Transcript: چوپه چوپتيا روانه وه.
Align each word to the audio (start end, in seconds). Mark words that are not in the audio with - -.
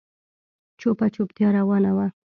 چوپه 0.79 1.07
چوپتيا 1.15 1.47
روانه 1.57 1.91
وه. 1.97 2.07